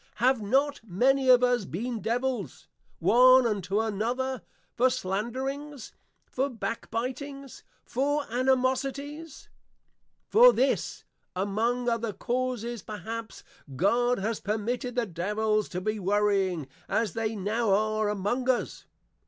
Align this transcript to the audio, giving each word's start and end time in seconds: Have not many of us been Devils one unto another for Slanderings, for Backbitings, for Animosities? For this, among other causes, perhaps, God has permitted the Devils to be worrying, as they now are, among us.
Have 0.15 0.41
not 0.41 0.81
many 0.83 1.29
of 1.29 1.43
us 1.43 1.65
been 1.65 1.99
Devils 1.99 2.67
one 2.97 3.45
unto 3.45 3.79
another 3.79 4.41
for 4.73 4.89
Slanderings, 4.89 5.93
for 6.25 6.49
Backbitings, 6.49 7.61
for 7.85 8.25
Animosities? 8.33 9.47
For 10.27 10.53
this, 10.53 11.03
among 11.35 11.87
other 11.87 12.13
causes, 12.13 12.81
perhaps, 12.81 13.43
God 13.75 14.17
has 14.17 14.39
permitted 14.39 14.95
the 14.95 15.05
Devils 15.05 15.69
to 15.69 15.79
be 15.79 15.99
worrying, 15.99 16.67
as 16.89 17.13
they 17.13 17.35
now 17.35 17.71
are, 17.71 18.09
among 18.09 18.49
us. 18.49 18.87